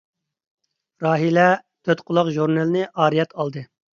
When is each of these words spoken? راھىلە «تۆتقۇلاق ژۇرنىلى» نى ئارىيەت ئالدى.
راھىلە 1.05 1.43
«تۆتقۇلاق 1.89 2.31
ژۇرنىلى» 2.37 2.65
نى 2.79 2.87
ئارىيەت 3.03 3.37
ئالدى. 3.43 3.65